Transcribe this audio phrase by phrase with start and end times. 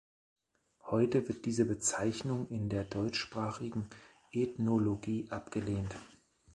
[0.87, 3.87] Heute wird diese Bezeichnung in der deutschsprachigen
[4.31, 5.95] Ethnologie abgelehnt.